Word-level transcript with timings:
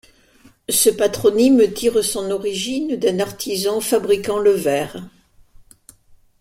Ce 0.69 0.89
patronyme 0.89 1.71
tire 1.73 2.03
son 2.03 2.31
origine 2.31 2.95
d'un 2.95 3.19
artisan 3.19 3.79
fabriquant 3.81 4.39
le 4.39 4.49
verre. 4.49 4.97